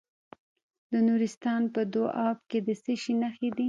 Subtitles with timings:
[0.91, 3.59] د نورستان په دو اب کې د څه شي نښې دي؟